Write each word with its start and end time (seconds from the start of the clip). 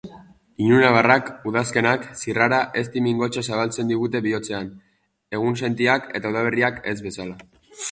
Ilunabarrak, 0.67 1.27
udazkenak, 1.51 2.07
zirrara 2.21 2.61
ezti-mingotsa 2.81 3.45
zabaltzen 3.51 3.93
digute 3.93 4.23
bihotzean, 4.29 4.73
egunsentiak 5.41 6.11
eta 6.21 6.35
udaberriak 6.35 6.85
ez 6.95 6.99
bezala. 7.09 7.41